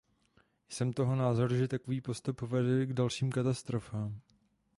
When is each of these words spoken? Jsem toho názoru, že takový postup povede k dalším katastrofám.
Jsem 0.69 0.93
toho 0.93 1.15
názoru, 1.15 1.55
že 1.55 1.67
takový 1.67 2.01
postup 2.01 2.37
povede 2.39 2.85
k 2.85 2.93
dalším 2.93 3.31
katastrofám. 3.31 4.19